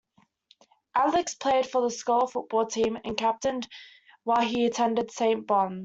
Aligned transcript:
Alex 0.95 1.35
played 1.35 1.67
for 1.67 1.83
the 1.83 1.91
scholar 1.91 2.25
football 2.27 2.65
team 2.65 2.97
and 3.05 3.15
captained 3.15 3.67
while 4.23 4.41
he 4.41 4.65
attended 4.65 5.11
Saint 5.11 5.45
Bons. 5.45 5.79